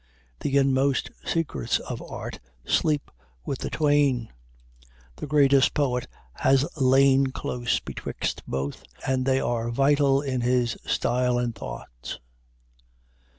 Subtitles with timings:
[0.39, 3.11] The inmost secrets of art sleep
[3.45, 4.29] with the twain.
[5.17, 11.37] The greatest poet has lain close betwixt both, and they are vital in his style
[11.37, 12.17] and thoughts.